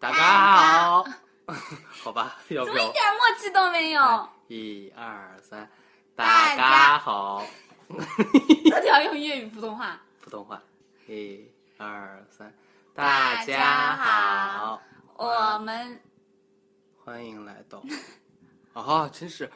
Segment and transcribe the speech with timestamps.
[0.00, 1.04] 大家好，
[2.02, 2.74] 好吧，要不要？
[2.74, 4.28] 怎么一点默契都没有？
[4.48, 5.70] 一二三，
[6.16, 7.44] 大家好，
[8.70, 10.00] 到底要用粤语普通话？
[10.22, 10.58] 普通话，
[11.06, 12.50] 一二三，
[12.94, 14.82] 大家家好好，
[15.16, 16.00] 我们
[17.04, 17.82] 欢迎来到，
[18.72, 19.52] 啊，真是，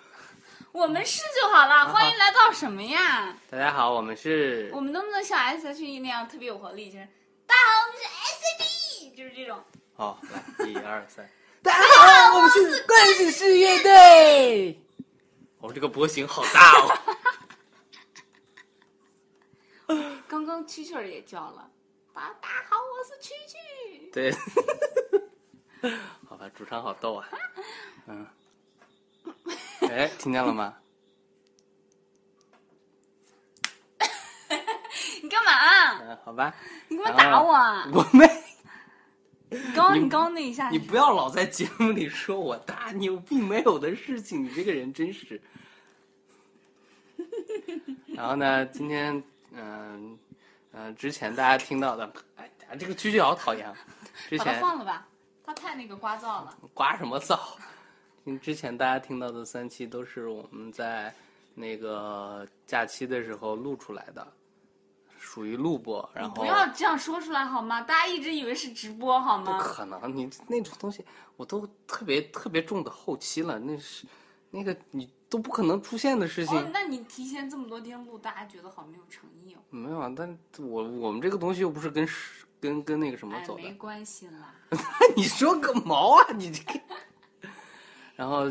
[0.73, 1.89] 我们是就好了。
[1.89, 3.35] 欢迎来到什么呀？
[3.51, 6.91] 大家好，我们是我们能不能像 S H E 那样特别有活力？
[6.93, 7.09] 就是
[7.47, 9.65] 大家好，我们是 S H E，就是这种。
[9.97, 11.25] 好，来，一二三，
[11.63, 14.77] 大家好，我们是怪死士乐队。
[15.59, 16.99] 我、这个波形好大哦。
[20.27, 21.71] 刚刚蛐蛐儿也叫了，
[22.13, 22.37] 大家
[22.69, 23.55] 好，我是蛐蛐。
[24.13, 24.33] 对，
[26.29, 27.29] 好吧，主唱好逗啊，
[28.09, 28.27] 嗯，
[29.89, 30.75] 哎，听见了吗？
[35.23, 35.99] 你干嘛？
[36.01, 36.53] 嗯，好吧，
[36.89, 37.89] 你干嘛打我啊？
[37.93, 38.33] 我没，你
[39.75, 45.41] 刚刚你你刚刚那一下，你不要老在节目里说我大牛逼没有的事情，你这个人真是。
[48.09, 50.19] 然后呢，今天，嗯、
[50.73, 53.77] 嗯、之前大家听到的，哎呀，这个蛐蛐好讨厌啊。
[54.29, 55.07] 之前放了吧，
[55.45, 56.57] 它太那个刮噪了。
[56.73, 57.39] 刮什么噪？
[58.27, 61.13] 嗯，之前大家听到的三期都是我们在
[61.55, 64.27] 那个假期的时候录出来的，
[65.25, 66.07] 属于录播。
[66.15, 67.81] 然后不要这样说出来好吗？
[67.81, 69.59] 大家一直以为是直播好吗不？
[69.65, 71.03] 可能，你那种东西
[71.37, 74.07] 我都特别特别重的后期了，那是
[74.51, 76.57] 那个你都不可能出现的事情。
[76.57, 79.59] 哦，那你提前这么多天录，大家觉得好没有诚意哦。
[79.71, 82.07] 没有啊，但我我们这个东西又不是跟
[82.61, 83.73] 跟跟那个什么哎，走的没。
[83.73, 84.55] 关系啦。
[85.17, 86.33] 你说个毛啊！
[86.35, 86.81] 你这个。
[88.15, 88.45] 然后，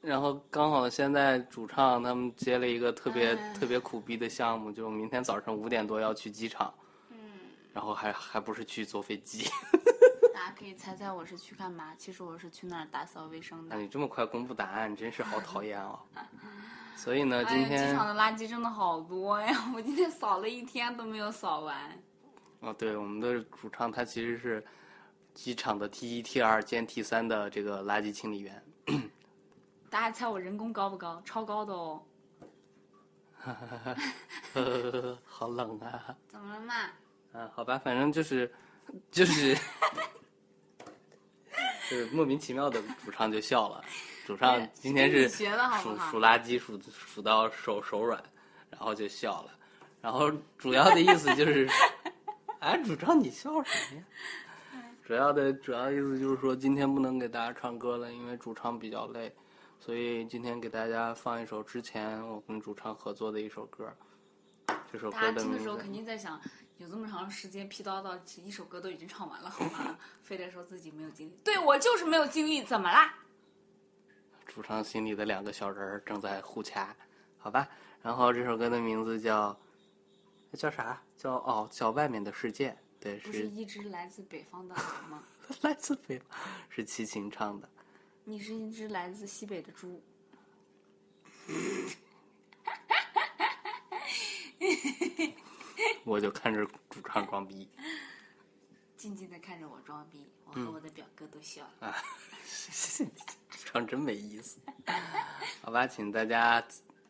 [0.00, 6.72] 然后刚好现在主唱他们接了一个特别、哎特别苦逼的项目，就明天早上五点多要去机场，
[7.10, 7.16] 嗯，
[7.72, 9.44] 然后还还不是去坐飞机。
[10.32, 11.92] 大家可以猜猜我是去干嘛？
[11.98, 13.74] 其实我是去那儿打扫卫生的。
[13.74, 15.98] 那你这么快公布答案，真是好 讨厌哦。
[16.94, 19.52] 所以呢，今哎，机场的垃圾真的好多呀！
[19.74, 21.76] 我今天扫了一天都没有扫完。
[22.60, 24.64] 哦，对，我们的主唱他其实是
[25.34, 28.62] 机场的 T 一、T 二兼 T 三的这个垃圾清理员。
[29.90, 31.20] 大家猜我人工高不高？
[31.24, 32.02] 超高的哦。
[35.24, 36.14] 好冷啊！
[36.26, 36.74] 怎么了嘛？
[37.32, 38.52] 啊，好吧，反正就是，
[39.10, 39.54] 就是，
[41.88, 43.82] 就是莫名其妙的主唱就笑了。
[44.26, 48.22] 主唱今天是数数垃圾数数到手手软，
[48.70, 49.52] 然后就笑了。
[50.02, 51.66] 然后主要的意思就是，
[52.60, 54.04] 哎，主唱你笑什么呀？
[55.02, 59.34] 主要的主要意思就是说，今天不能给大家唱歌了，因为主唱比较累，
[59.80, 63.90] 所以今天给大家放一首之前我跟主唱合作的一首歌。
[64.90, 66.40] 这首大歌的名家听的时候肯定在想，
[66.78, 69.96] 有这么长时间劈叨叨，一首歌都已经唱完了，好吗？
[70.22, 71.38] 非得说自己没有经历。
[71.44, 73.14] 对我就是没有经历，怎么啦？
[74.46, 76.94] 主唱心里的两个小人儿正在互掐，
[77.38, 77.68] 好吧。
[78.02, 79.58] 然后这首歌的名字叫
[80.54, 81.00] 叫啥？
[81.16, 82.76] 叫哦，叫外面的世界。
[83.00, 85.22] 对，不是一只来自北方的狼吗？
[85.62, 87.68] 来自北方，是齐秦唱的。
[88.30, 90.02] 你是一只来自西北的猪。
[96.04, 97.66] 我就看着主唱装逼
[98.98, 101.88] 静静的看着我装逼，我和我的表哥都笑了。
[101.88, 101.96] 啊，
[103.48, 104.58] 主唱真没意思。
[105.64, 106.62] 好吧，请大家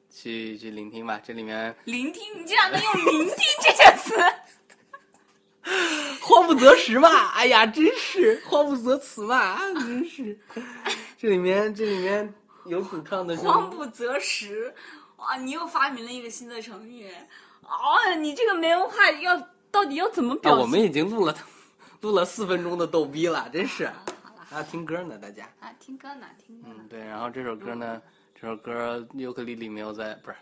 [0.09, 4.15] 去去聆听吧，这里面聆听，你竟然能用“聆听”这些词？
[6.23, 10.39] 慌不择时嘛，哎呀，真是慌不择词嘛，啊真是。
[11.19, 12.33] 这里面这里面
[12.67, 14.73] 有主唱的慌不择食，
[15.17, 15.37] 哇！
[15.37, 17.11] 你又发明了一个新的成语。
[17.63, 19.37] 哦，你这个没文化要
[19.69, 20.61] 到底要怎么啊，表现？
[20.61, 21.37] 我们已经录了
[22.03, 23.89] 录了四分钟的逗逼了，真是。
[24.23, 25.45] 好了还要听歌呢，大家。
[25.59, 26.77] 啊，听歌呢，听歌呢。
[26.79, 27.01] 嗯，对。
[27.01, 28.01] 然后这首歌呢，
[28.41, 30.37] 这首歌尤克里里没有在，不是，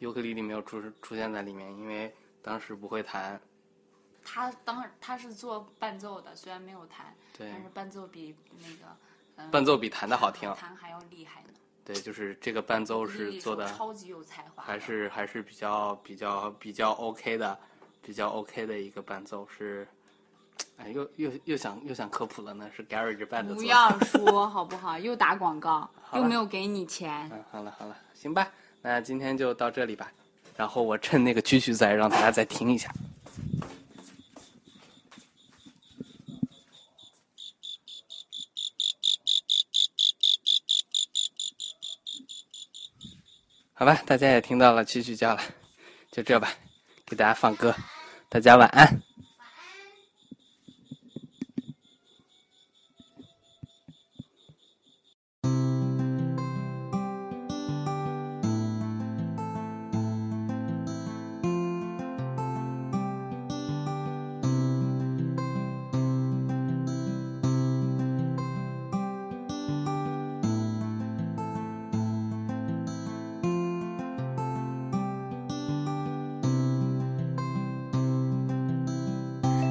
[0.00, 3.40] 尤克里里没有出出现在里面，因为当时不会弹。
[4.22, 9.07] 他当他是做伴奏的，虽然没有弹，对但是伴奏比那个嗯
[9.50, 10.52] 伴奏比弹的好听。
[10.54, 11.48] 弹还要厉害呢。
[11.84, 17.58] 对，就是这个伴奏是做的，超级有才华，还是还是比较比较比较 OK 的，
[18.02, 19.86] 比较 OK 的一个伴奏是。
[20.76, 23.54] 哎，又又又想又想科普了呢，是 Garage Band 的。
[23.54, 24.98] 不要说好不好？
[24.98, 27.28] 又打广告， 又没有给你钱。
[27.32, 28.48] 嗯，好了好了，行吧，
[28.82, 30.10] 那今天就到这里吧。
[30.56, 32.92] 然后我趁那个蛐蛐在，让大家再听一下。
[43.78, 45.40] 好吧，大家也听到了蛐蛐叫了，
[46.10, 46.48] 就这吧，
[47.06, 47.72] 给大家放歌，
[48.28, 49.07] 大家晚安。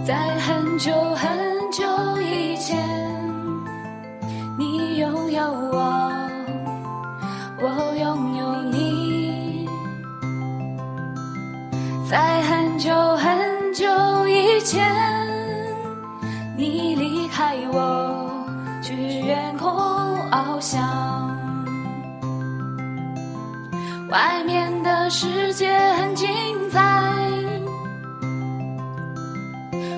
[0.08, 1.30] 在很久很
[1.70, 1.84] 久
[2.22, 2.78] 以前，
[4.58, 6.12] 你拥有我，
[7.60, 9.68] 我拥有你。
[12.10, 13.86] 在很久很久
[14.30, 14.90] 以前，
[16.56, 18.30] 你离开我，
[18.82, 19.70] 去远空
[20.32, 21.38] 翱翔。
[24.10, 26.26] 外面的世界很精
[26.70, 26.80] 彩，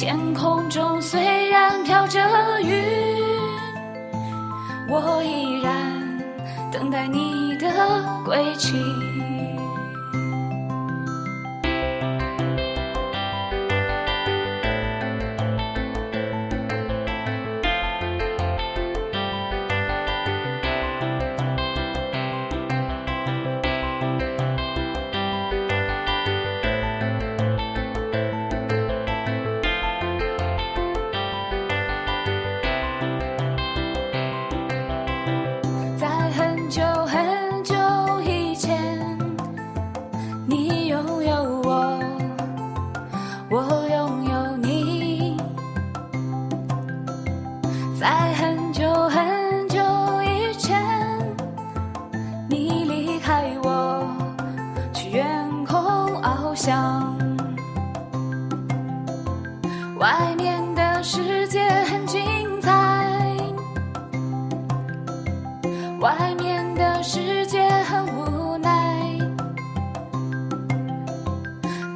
[0.00, 2.20] 天空中虽然飘着
[2.62, 2.84] 雨，
[4.88, 5.74] 我依然
[6.70, 7.68] 等待你的
[8.24, 8.76] 归期。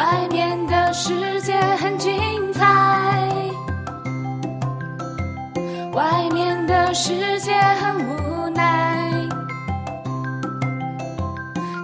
[0.00, 2.10] 外面的世界很精
[2.54, 2.64] 彩，
[5.92, 9.12] 外面的世界很无奈。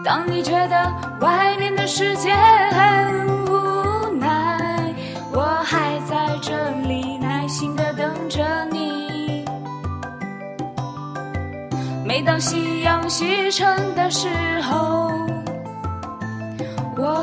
[0.02, 4.94] 当你觉得外面的世界很无奈，
[5.30, 8.42] 我还在这里耐心的等着
[8.72, 9.44] 你。
[12.02, 14.26] 每当夕阳西沉的时
[14.62, 15.15] 候。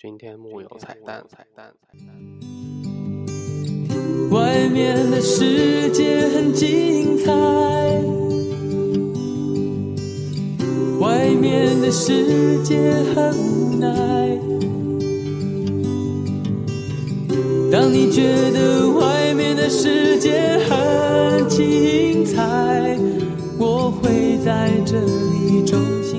[0.00, 2.06] 今天木有彩蛋，彩蛋，彩蛋。
[4.30, 7.32] 外面的世界很精彩，
[11.00, 12.78] 外面的世界
[13.12, 14.38] 很无奈。
[17.72, 22.96] 当你觉得外面的世界很精彩，
[23.58, 26.17] 我会在这里衷心。